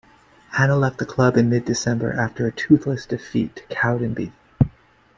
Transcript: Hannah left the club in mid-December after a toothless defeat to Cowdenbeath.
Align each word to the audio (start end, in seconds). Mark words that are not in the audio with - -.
Hannah 0.53 0.77
left 0.77 0.97
the 0.97 1.05
club 1.05 1.37
in 1.37 1.51
mid-December 1.51 2.11
after 2.13 2.47
a 2.47 2.51
toothless 2.51 3.05
defeat 3.05 3.57
to 3.57 3.63
Cowdenbeath. 3.67 4.33